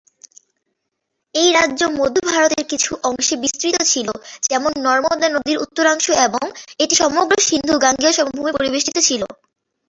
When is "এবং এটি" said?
6.27-6.95